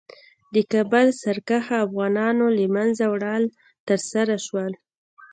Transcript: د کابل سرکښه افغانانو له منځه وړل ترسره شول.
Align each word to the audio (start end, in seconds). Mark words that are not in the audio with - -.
د 0.53 0.55
کابل 0.71 1.07
سرکښه 1.21 1.75
افغانانو 1.85 2.45
له 2.57 2.65
منځه 2.75 3.03
وړل 3.11 3.43
ترسره 3.87 4.35
شول. 4.45 4.73